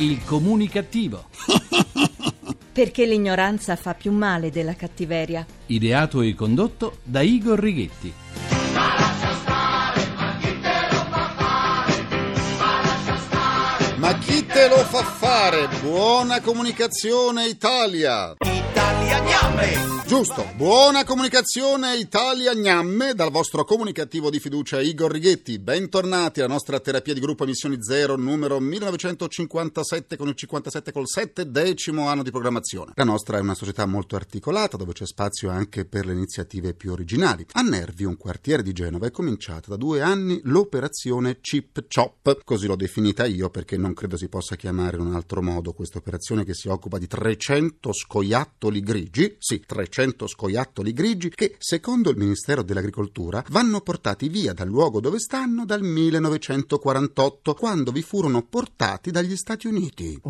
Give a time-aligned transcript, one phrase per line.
[0.00, 1.26] Il comunicativo.
[2.72, 5.44] Perché l'ignoranza fa più male della cattiveria.
[5.66, 8.10] Ideato e condotto da Igor Righetti.
[13.96, 15.68] Ma chi te lo fa fare?
[15.82, 18.36] Buona comunicazione Italia!
[18.40, 18.79] Italia
[19.18, 19.90] Gname!
[20.10, 25.60] Giusto, buona comunicazione Italia Gnamme dal vostro comunicativo di fiducia Igor Righetti.
[25.60, 31.48] Bentornati alla nostra terapia di gruppo Emissioni Zero numero 1957 con il 57 col 7
[31.48, 32.90] decimo anno di programmazione.
[32.96, 36.90] La nostra è una società molto articolata dove c'è spazio anche per le iniziative più
[36.90, 37.46] originali.
[37.52, 42.66] A Nervi, un quartiere di Genova, è cominciata da due anni l'operazione Chip Chop, così
[42.66, 46.44] l'ho definita io perché non credo si possa chiamare in un altro modo questa operazione
[46.44, 48.99] che si occupa di 300 scoiattoli grigi,
[49.38, 55.00] sì, 300 100 scoiattoli grigi che, secondo il Ministero dell'Agricoltura, vanno portati via dal luogo
[55.00, 60.20] dove stanno dal 1948, quando vi furono portati dagli Stati Uniti.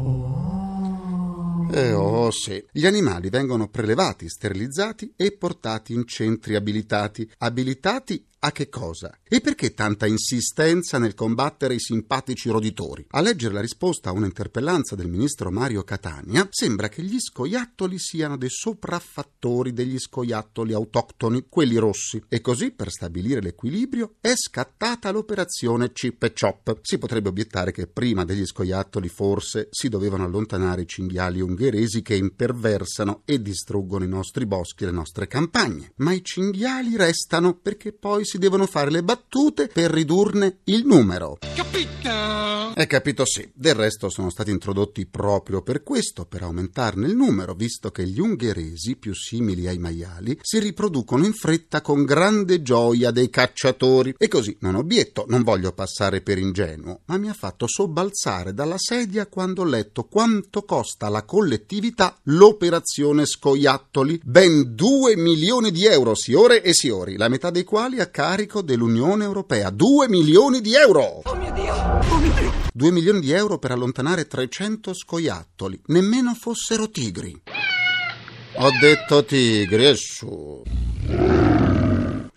[1.73, 7.31] Eh oh sì, gli animali vengono prelevati, sterilizzati e portati in centri abilitati.
[7.39, 9.19] Abilitati a che cosa?
[9.23, 13.05] E perché tanta insistenza nel combattere i simpatici roditori?
[13.11, 18.39] A leggere la risposta a un'interpellanza del ministro Mario Catania, sembra che gli scoiattoli siano
[18.39, 22.23] dei sopraffattori degli scoiattoli autoctoni, quelli rossi.
[22.29, 26.79] E così, per stabilire l'equilibrio, è scattata l'operazione Chip e Chop.
[26.81, 32.15] Si potrebbe obiettare che prima degli scoiattoli forse si dovevano allontanare i cinghiali ungheresi che
[32.15, 35.93] imperversano e distruggono i nostri boschi e le nostre campagne.
[35.97, 41.39] Ma i cinghiali restano perché poi si devono fare le battute per ridurne il numero.
[41.53, 42.51] Capito?
[42.75, 43.51] È capito sì.
[43.53, 48.21] Del resto sono stati introdotti proprio per questo, per aumentarne il numero, visto che gli
[48.21, 54.15] ungheresi, più simili ai maiali, si riproducono in fretta con grande gioia dei cacciatori.
[54.17, 58.79] E così, non obietto, non voglio passare per ingenuo, ma mi ha fatto sobbalzare dalla
[58.79, 64.21] sedia quando ho letto quanto costa alla collettività l'operazione scoiattoli.
[64.25, 69.25] Ben 2 milioni di euro, signore e signori, la metà dei quali a carico dell'Unione
[69.25, 69.71] Europea.
[69.71, 71.23] 2 milioni di euro!
[71.25, 71.75] Oh mio Dio!
[71.75, 72.53] Oh mio Dio!
[72.71, 77.41] 2 milioni di euro per allontanare 300 scoiattoli, nemmeno fossero tigri.
[78.57, 80.63] Ho detto tigri, e su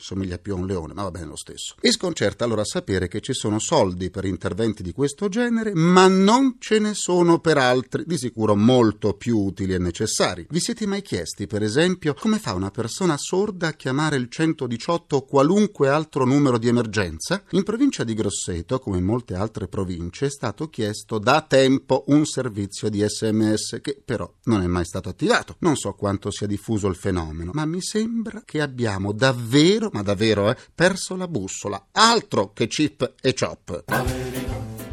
[0.03, 1.75] somiglia più a un leone, ma va bene lo stesso.
[1.79, 6.57] E sconcerta allora sapere che ci sono soldi per interventi di questo genere, ma non
[6.59, 10.45] ce ne sono per altri, di sicuro molto più utili e necessari.
[10.49, 15.15] Vi siete mai chiesti, per esempio, come fa una persona sorda a chiamare il 118
[15.15, 17.43] o qualunque altro numero di emergenza?
[17.51, 22.25] In provincia di Grosseto, come in molte altre province, è stato chiesto da tempo un
[22.25, 25.55] servizio di sms che però non è mai stato attivato.
[25.59, 30.49] Non so quanto sia diffuso il fenomeno, ma mi sembra che abbiamo davvero ma davvero,
[30.49, 31.87] eh, perso la bussola.
[31.91, 33.85] Altro che chip e chop.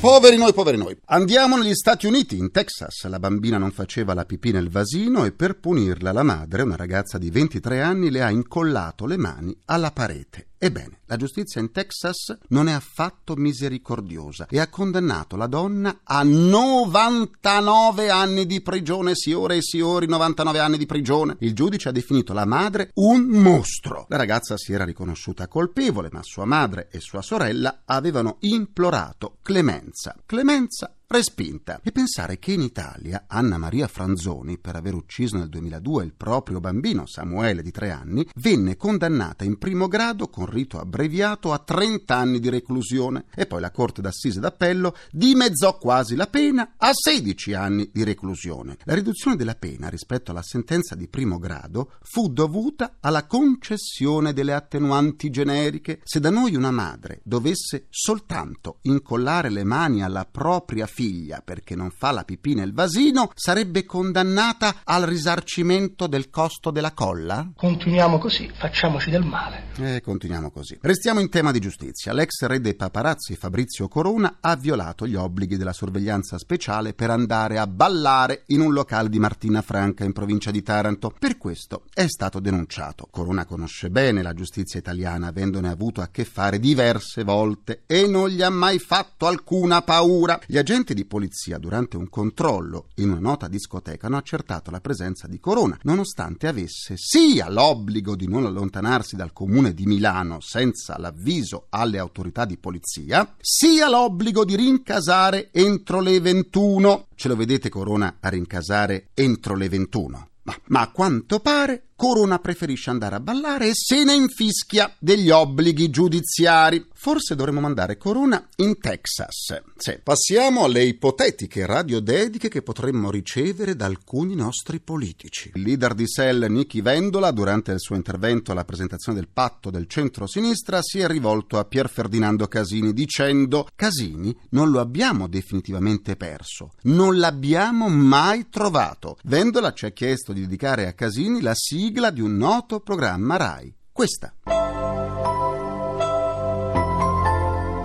[0.01, 0.97] Poveri noi, poveri noi.
[1.07, 3.05] Andiamo negli Stati Uniti, in Texas.
[3.07, 7.19] La bambina non faceva la pipì nel vasino e per punirla la madre, una ragazza
[7.19, 10.50] di 23 anni, le ha incollato le mani alla parete.
[10.63, 16.23] Ebbene, la giustizia in Texas non è affatto misericordiosa e ha condannato la donna a
[16.23, 21.37] 99 anni di prigione, signore e signori, 99 anni di prigione.
[21.39, 24.05] Il giudice ha definito la madre un mostro.
[24.11, 30.15] La ragazza si era riconosciuta colpevole, ma sua madre e sua sorella avevano implorato clemenza.
[30.27, 31.81] Clemenza respinta.
[31.83, 36.61] E pensare che in Italia Anna Maria Franzoni, per aver ucciso nel 2002 il proprio
[36.61, 42.17] bambino Samuele di tre anni, venne condannata in primo grado con rito abbreviato a 30
[42.17, 47.55] anni di reclusione e poi la Corte d'Assise d'Appello dimezzò quasi la pena a 16
[47.55, 48.79] anni di reclusione.
[48.85, 54.53] La riduzione della pena rispetto alla sentenza di primo grado fu dovuta alla concessione delle
[54.53, 56.01] attenuanti generiche.
[56.05, 61.75] Se da noi una madre dovesse soltanto incollare le mani alla propria figlia figlia perché
[61.75, 67.53] non fa la pipì nel vasino sarebbe condannata al risarcimento del costo della colla?
[67.57, 69.69] Continuiamo così, facciamoci del male.
[69.79, 70.77] Eh, continuiamo così.
[70.83, 72.13] Restiamo in tema di giustizia.
[72.13, 77.57] L'ex re dei paparazzi Fabrizio Corona ha violato gli obblighi della sorveglianza speciale per andare
[77.57, 81.15] a ballare in un locale di Martina Franca in provincia di Taranto.
[81.19, 83.09] Per questo è stato denunciato.
[83.11, 88.29] Corona conosce bene la giustizia italiana, avendone avuto a che fare diverse volte e non
[88.29, 90.39] gli ha mai fatto alcuna paura.
[90.47, 94.81] Gli agenti agenti di polizia durante un controllo in una nota discoteca hanno accertato la
[94.81, 100.99] presenza di Corona, nonostante avesse sia l'obbligo di non allontanarsi dal comune di Milano senza
[100.99, 107.07] l'avviso alle autorità di polizia, sia l'obbligo di rincasare entro le 21.
[107.15, 110.30] Ce lo vedete Corona a rincasare entro le 21?
[110.67, 115.91] Ma, a quanto pare Corona preferisce andare a ballare e se ne infischia degli obblighi
[115.91, 116.87] giudiziari.
[116.95, 119.61] Forse dovremmo mandare Corona in Texas.
[119.77, 119.99] Sì.
[120.03, 125.51] Passiamo alle ipotetiche radiodediche che potremmo ricevere da alcuni nostri politici.
[125.55, 129.87] Il leader di Sell, Nichi Vendola, durante il suo intervento alla presentazione del patto del
[129.87, 136.73] centro-sinistra, si è rivolto a Pier Ferdinando Casini dicendo Casini non lo abbiamo definitivamente perso,
[136.85, 139.19] non l'abbiamo mai trovato.
[139.25, 143.75] Vendola ci ha chiesto di dedicare a Casini la sigla di un noto programma RAI.
[143.93, 144.35] Questa.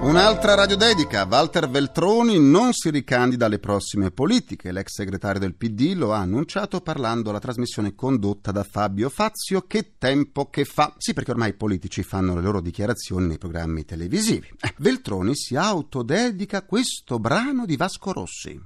[0.05, 4.71] Un'altra radiodedica, Walter Veltroni non si ricandida alle prossime politiche.
[4.71, 9.95] L'ex segretario del PD lo ha annunciato parlando alla trasmissione condotta da Fabio Fazio Che
[9.97, 10.93] tempo che fa?
[10.99, 14.47] Sì, perché ormai i politici fanno le loro dichiarazioni nei programmi televisivi.
[14.61, 18.61] Eh, Veltroni si autodedica questo brano di Vasco Rossi.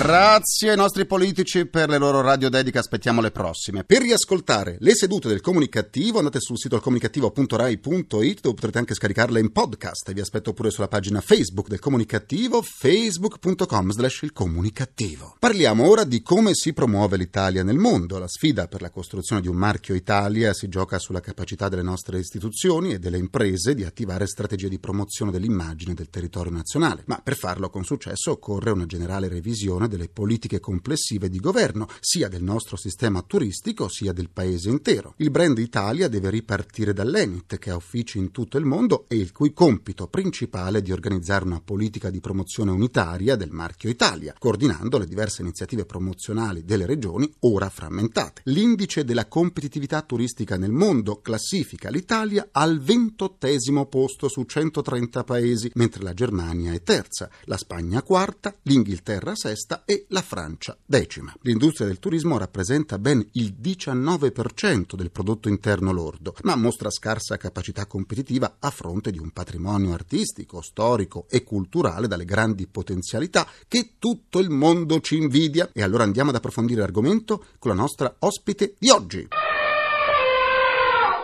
[0.00, 3.84] Grazie ai nostri politici per le loro radio dediche, aspettiamo le prossime.
[3.84, 9.52] Per riascoltare le sedute del comunicativo andate sul sito comunicativo.rai.it dove potrete anche scaricarle in
[9.52, 10.10] podcast.
[10.10, 15.36] Vi aspetto pure sulla pagina Facebook del comunicativo facebook.com slash il comunicativo.
[15.38, 18.18] Parliamo ora di come si promuove l'Italia nel mondo.
[18.18, 22.18] La sfida per la costruzione di un marchio Italia si gioca sulla capacità delle nostre
[22.18, 27.02] istituzioni e delle imprese di attivare strategie di promozione dell'immagine del territorio nazionale.
[27.04, 32.28] Ma per farlo con successo occorre una generale revisione delle politiche complessive di governo, sia
[32.28, 35.12] del nostro sistema turistico sia del paese intero.
[35.18, 39.32] Il brand Italia deve ripartire dall'Enit, che ha uffici in tutto il mondo e il
[39.32, 44.96] cui compito principale è di organizzare una politica di promozione unitaria del marchio Italia, coordinando
[44.96, 48.42] le diverse iniziative promozionali delle regioni ora frammentate.
[48.44, 56.02] L'indice della competitività turistica nel mondo classifica l'Italia al ventottesimo posto su 130 paesi, mentre
[56.02, 61.34] la Germania è terza, la Spagna quarta, l'Inghilterra sesta e la Francia decima.
[61.42, 67.86] L'industria del turismo rappresenta ben il 19% del prodotto interno lordo, ma mostra scarsa capacità
[67.86, 74.38] competitiva a fronte di un patrimonio artistico, storico e culturale dalle grandi potenzialità che tutto
[74.38, 75.70] il mondo ci invidia.
[75.72, 79.28] E allora andiamo ad approfondire l'argomento con la nostra ospite di oggi.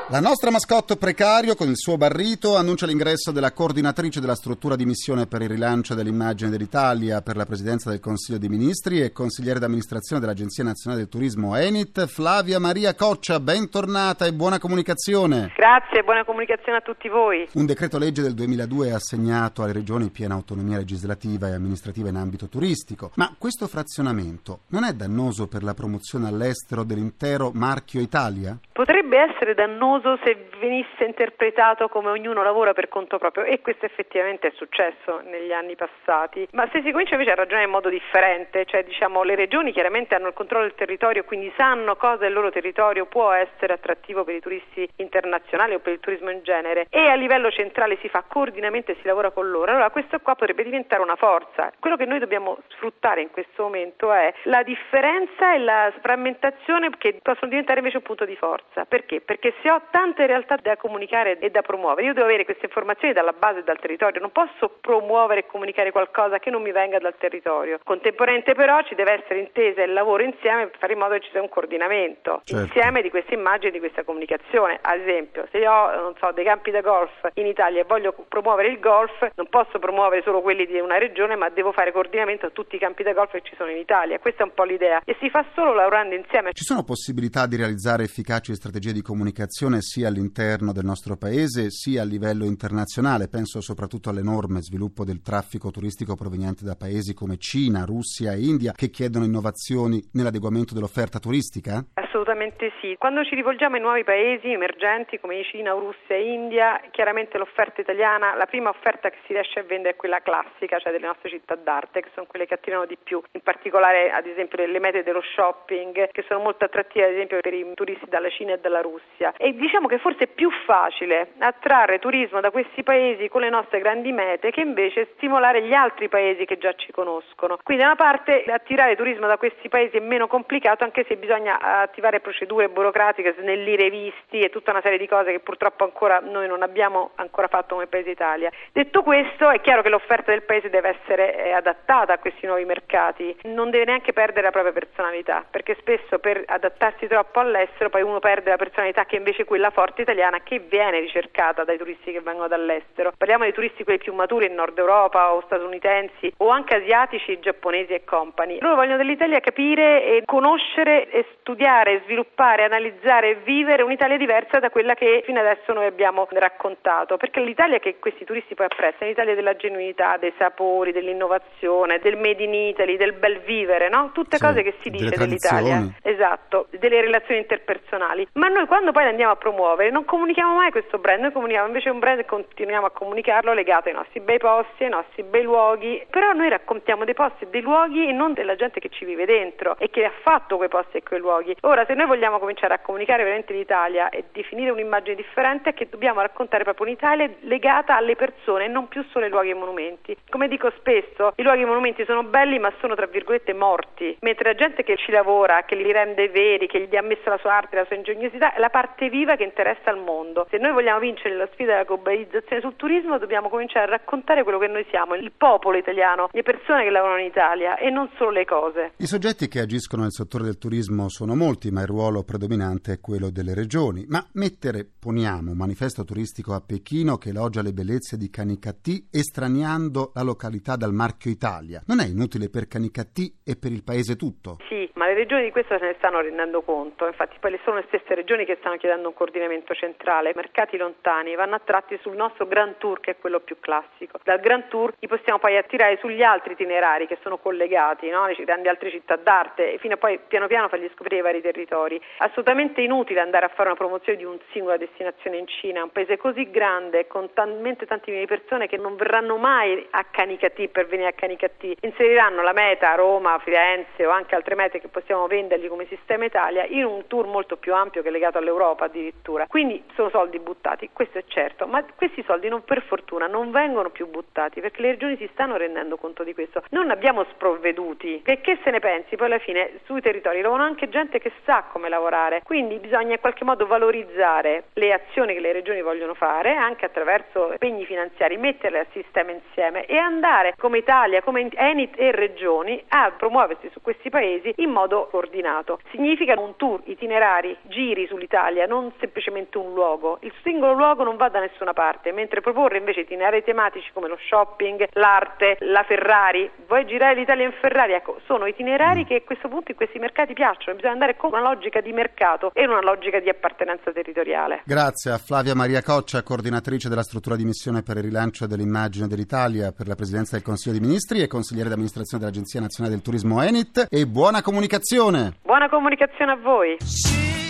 [0.09, 4.87] La nostra mascotte precario con il suo barrito annuncia l'ingresso della coordinatrice della struttura di
[4.87, 9.59] missione per il rilancio dell'immagine dell'Italia per la presidenza del Consiglio dei Ministri e consigliere
[9.59, 13.41] d'amministrazione dell'Agenzia Nazionale del Turismo Enit, Flavia Maria Coccia.
[13.41, 15.53] Bentornata e buona comunicazione.
[15.57, 17.49] Grazie, buona comunicazione a tutti voi.
[17.55, 22.17] Un decreto legge del 2002 ha assegnato alle regioni piena autonomia legislativa e amministrativa in
[22.17, 28.57] ambito turistico, ma questo frazionamento non è dannoso per la promozione all'estero dell'intero marchio Italia?
[28.71, 33.87] Potrebbe essere dannoso dannoso se venisse interpretato come ognuno lavora per conto proprio e questo
[33.87, 36.47] effettivamente è successo negli anni passati.
[36.53, 40.15] Ma se si comincia invece a ragionare in modo differente, cioè diciamo le regioni chiaramente
[40.15, 44.35] hanno il controllo del territorio, quindi sanno cosa il loro territorio può essere attrattivo per
[44.35, 48.25] i turisti internazionali o per il turismo in genere e a livello centrale si fa
[48.27, 51.73] coordinamento e si lavora con loro, allora questo qua potrebbe diventare una forza.
[51.79, 57.19] Quello che noi dobbiamo sfruttare in questo momento è la differenza e la frammentazione che
[57.23, 58.85] possono diventare invece un punto di forza.
[58.85, 59.21] Perché?
[59.21, 62.07] Perché se ho tante realtà da comunicare e da promuovere.
[62.07, 65.91] Io devo avere queste informazioni dalla base e dal territorio, non posso promuovere e comunicare
[65.91, 67.79] qualcosa che non mi venga dal territorio.
[67.83, 71.31] Contemporaneamente però ci deve essere intesa e lavoro insieme per fare in modo che ci
[71.31, 72.65] sia un coordinamento certo.
[72.65, 74.79] insieme di queste immagini e di questa comunicazione.
[74.81, 78.69] Ad esempio, se io ho so, dei campi da golf in Italia e voglio promuovere
[78.69, 82.51] il golf, non posso promuovere solo quelli di una regione, ma devo fare coordinamento a
[82.51, 84.19] tutti i campi da golf che ci sono in Italia.
[84.19, 86.53] Questa è un po' l'idea e si fa solo lavorando insieme.
[86.53, 91.71] Ci sono possibilità di realizzare efficaci strategie di comunicazione situazione sia all'interno del nostro paese
[91.71, 93.29] sia a livello internazionale.
[93.29, 98.73] Penso soprattutto all'enorme sviluppo del traffico turistico proveniente da paesi come Cina, Russia e India
[98.73, 101.85] che chiedono innovazioni nell'adeguamento dell'offerta turistica?
[101.95, 102.97] Assolutamente sì.
[102.99, 108.35] Quando ci rivolgiamo ai nuovi paesi emergenti come Cina, Russia e India, chiaramente l'offerta italiana,
[108.35, 111.55] la prima offerta che si riesce a vendere è quella classica, cioè delle nostre città
[111.55, 115.23] d'arte, che sono quelle che attirano di più, in particolare ad esempio le mete dello
[115.35, 119.33] shopping, che sono molto attrattive ad esempio per i turisti dalla Cina e dalla Russia.
[119.37, 123.81] E diciamo che forse è più facile attrarre turismo da questi paesi con le nostre
[123.81, 127.59] grandi mete che invece stimolare gli altri paesi che già ci conoscono.
[127.63, 131.59] Quindi da una parte attirare turismo da questi paesi è meno complicato anche se bisogna
[131.59, 136.21] attivare procedure burocratiche, snellire i visti e tutta una serie di cose che purtroppo ancora
[136.21, 138.51] noi non abbiamo ancora fatto come Paese Italia.
[138.73, 142.65] Detto questo è chiaro che l'offerta del Paese deve essere eh, adattata a questi nuovi
[142.65, 148.03] mercati, non deve neanche perdere la propria personalità perché spesso per adattarsi troppo all'estero poi
[148.03, 152.13] uno perde la personalità che invece quello quella forte italiana che viene ricercata dai turisti
[152.13, 153.15] che vengono dall'estero.
[153.17, 157.95] Parliamo dei turisti quelli più maturi in Nord Europa o statunitensi o anche asiatici, giapponesi
[157.95, 158.59] e compagni.
[158.61, 164.69] Loro vogliono dell'Italia capire e conoscere e studiare, sviluppare, analizzare e vivere un'Italia diversa da
[164.69, 169.09] quella che fino adesso noi abbiamo raccontato, perché l'Italia che questi turisti poi apprezzano è
[169.09, 174.11] l'Italia della genuinità, dei sapori, dell'innovazione, del made in Italy, del bel vivere, no?
[174.13, 175.83] Tutte Sì, cose che si dice dell'Italia.
[176.03, 178.29] Esatto, delle relazioni interpersonali.
[178.35, 181.91] Ma noi quando poi andiamo a promuovere non comunichiamo mai questo brand, noi comunichiamo invece
[181.91, 186.05] un brand e continuiamo a comunicarlo legato ai nostri bei posti, ai nostri bei luoghi,
[186.11, 189.25] però noi raccontiamo dei posti e dei luoghi e non della gente che ci vive
[189.25, 191.55] dentro e che ha fatto quei posti e quei luoghi.
[191.61, 195.89] Ora, se noi vogliamo cominciare a comunicare veramente l'Italia e definire un'immagine differente è che
[195.89, 199.59] dobbiamo raccontare proprio un'Italia legata alle persone e non più solo ai luoghi e ai
[199.59, 200.17] monumenti.
[200.29, 204.17] Come dico spesso, i luoghi e i monumenti sono belli ma sono tra virgolette morti,
[204.21, 207.39] mentre la gente che ci lavora, che li rende veri, che gli ha messo la
[207.39, 210.47] sua arte, la sua ingegnosità, è la parte viva che interessa al mondo.
[210.51, 214.59] Se noi vogliamo vincere la sfida della globalizzazione sul turismo dobbiamo cominciare a raccontare quello
[214.59, 218.31] che noi siamo, il popolo italiano, le persone che lavorano in Italia e non solo
[218.31, 218.93] le cose.
[218.99, 223.01] I soggetti che agiscono nel settore del turismo sono molti, ma il ruolo predominante è
[223.01, 224.05] quello delle regioni.
[224.09, 230.13] Ma mettere, poniamo, un manifesto turistico a Pechino che elogia le bellezze di Canicattì, estraniando
[230.15, 234.59] la località dal marchio Italia, non è inutile per Canicattì e per il paese tutto?
[234.69, 237.85] Sì, ma le regioni di questo se ne stanno rendendo conto, infatti poi sono le
[237.89, 242.77] stesse regioni che stanno chiedendo un coordinamento centrale, mercati lontani vanno attratti sul nostro Grand
[242.77, 244.21] Tour che è quello più classico.
[244.23, 248.27] Dal Grand Tour li possiamo poi attirare sugli altri itinerari che sono collegati, no?
[248.27, 251.41] le grandi altre città d'arte e fino a poi piano piano fargli scoprire i vari
[251.41, 252.01] territori.
[252.19, 256.19] Assolutamente inutile andare a fare una promozione di un singola destinazione in Cina, un paese
[256.19, 260.87] così grande con talmente tanti milioni di persone che non verranno mai a Canicattì per
[260.87, 265.27] venire a Canicattì, inseriranno la meta a Roma, Firenze o anche altre mete che possiamo
[265.27, 269.47] vendergli come sistema Italia in un tour molto più ampio che è legato all'Europa addirittura.
[269.47, 273.91] Quindi sono soldi buttati, questo è certo, ma questi soldi non per fortuna non vengono
[273.91, 276.63] più buttati perché le regioni si stanno rendendo conto di questo.
[276.71, 280.89] Non abbiamo sprovveduti, che, che se ne pensi, poi alla fine sui territori lavorano anche
[280.89, 285.53] gente che sa come lavorare, quindi bisogna in qualche modo valorizzare le azioni che le
[285.53, 291.23] regioni vogliono fare anche attraverso impegni finanziari, metterle a sistema insieme e andare come Italia,
[291.23, 295.81] come Enit e regioni a promuoversi su questi paesi in modo coordinato.
[295.91, 300.19] Significa un tour, itinerari, giri sull'Italia, non semplicemente un luogo.
[300.23, 304.19] Il singolo luogo non va da nessuna parte, mentre proporre invece itinerari tematici come lo
[304.29, 307.93] shopping, l'arte, la Ferrari, vuoi girare l'Italia in Ferrari?
[307.93, 311.43] Ecco, sono itinerari che a questo punto in questi mercati piacciono, bisogna andare con una
[311.43, 314.63] logica di mercato e una logica di appartenenza territoriale.
[314.65, 319.73] Grazie a Flavia Maria Coccia, coordinatrice della struttura di missione per il rilancio dell'immagine dell'Italia
[319.73, 323.87] per la Presidenza del Consiglio dei Ministri e consigliere d'amministrazione dell'Agenzia Nazionale del Turismo Enit
[323.91, 325.37] e buona comunicazione!
[325.43, 327.46] Buona comunicazione a voi.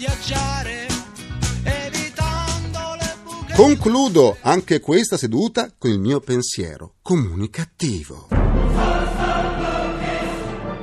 [0.00, 0.86] Viaggiare
[1.62, 3.52] evitando le buche.
[3.52, 8.28] Concludo anche questa seduta con il mio pensiero comunicativo.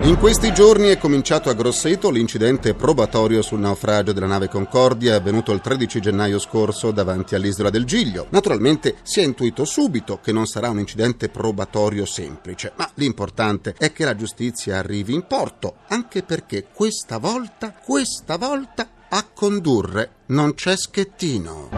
[0.01, 5.51] In questi giorni è cominciato a Grosseto l'incidente probatorio sul naufragio della nave Concordia avvenuto
[5.51, 8.27] il 13 gennaio scorso davanti all'isola del Giglio.
[8.29, 13.91] Naturalmente si è intuito subito che non sarà un incidente probatorio semplice, ma l'importante è
[13.91, 20.53] che la giustizia arrivi in porto, anche perché questa volta, questa volta a condurre non
[20.53, 21.69] c'è Schettino.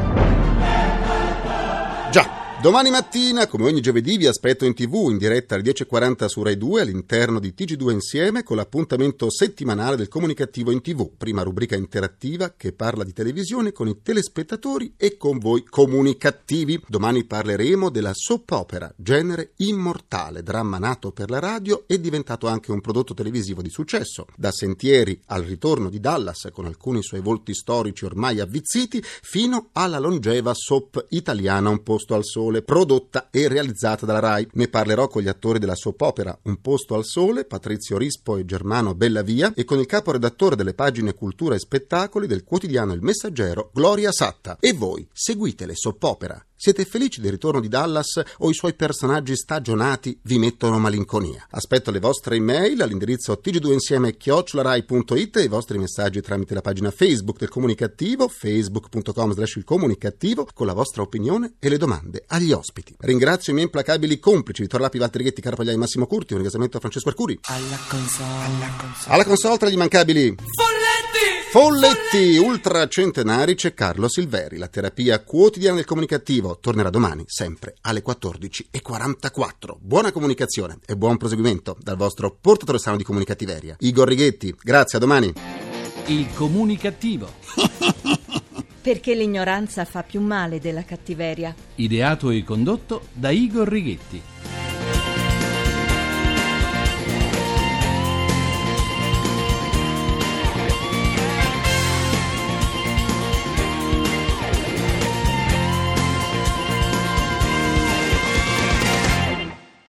[2.11, 2.27] Già,
[2.61, 6.57] domani mattina, come ogni giovedì, vi aspetto in tv in diretta alle 10.40 su Rai
[6.57, 12.53] 2 all'interno di TG2 Insieme con l'appuntamento settimanale del comunicativo in tv, prima rubrica interattiva
[12.57, 16.81] che parla di televisione con i telespettatori e con voi comunicativi.
[16.85, 22.71] Domani parleremo della soap opera, genere immortale, dramma nato per la radio e diventato anche
[22.71, 24.25] un prodotto televisivo di successo.
[24.35, 29.99] Da Sentieri al ritorno di Dallas con alcuni suoi volti storici ormai avvizziti, fino alla
[29.99, 34.49] longeva soap italiana Un posto al sole, prodotta e realizzata dalla RAI.
[34.53, 38.45] Ne parlerò con gli attori della soap opera Un posto al sole, Patrizio Rispo e
[38.45, 43.69] Germano Bellavia, e con il caporedattore delle pagine Cultura e Spettacoli del quotidiano Il Messaggero,
[43.73, 44.57] Gloria Satta.
[44.59, 46.43] E voi, seguite le soap opera.
[46.61, 51.47] Siete felici del ritorno di Dallas o i suoi personaggi stagionati vi mettono malinconia?
[51.51, 57.47] Aspetto le vostre email all'indirizzo tg2insieme-rai.it e i vostri messaggi tramite la pagina Facebook del
[57.47, 62.93] Comunicativo, facebook.com slash il comunicativo, con la vostra opinione e le domande agli ospiti.
[62.99, 66.75] Ringrazio i miei implacabili complici Vittorio Lapi, Walter Righetti, Caro Pagliai, Massimo Curti, un ringraziamento
[66.75, 67.39] a Francesco Arcuri.
[67.43, 69.13] Alla console, alla console.
[69.13, 70.88] Alla console tra gli immancabili Folletti!
[71.51, 74.57] Folletti ultracentenari c'è Carlo Silveri.
[74.57, 79.75] La terapia quotidiana del comunicativo tornerà domani, sempre alle 14.44.
[79.79, 83.77] Buona comunicazione e buon proseguimento dal vostro portatore sano di comunicativeria.
[83.79, 85.33] Igor Righetti, grazie, a domani.
[86.05, 87.27] Il comunicativo.
[88.79, 91.55] Perché l'ignoranza fa più male della cattiveria.
[91.75, 94.21] Ideato e condotto da Igor Righetti.